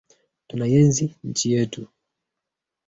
[0.47, 1.81] Tunaienzi nchi yetu.